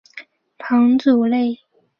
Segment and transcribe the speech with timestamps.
[0.57, 1.59] 庞祖勒。